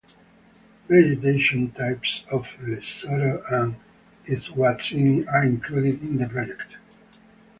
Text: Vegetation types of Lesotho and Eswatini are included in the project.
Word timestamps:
Vegetation 0.87 1.69
types 1.73 2.23
of 2.31 2.57
Lesotho 2.63 3.39
and 3.51 3.75
Eswatini 4.25 5.31
are 5.31 5.43
included 5.43 6.01
in 6.01 6.17
the 6.17 6.27
project. 6.27 6.77